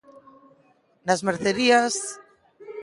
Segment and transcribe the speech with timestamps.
[1.07, 1.95] Nas mercerías...